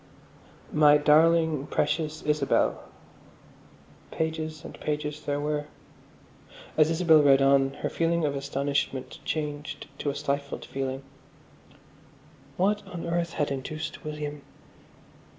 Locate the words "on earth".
12.87-13.33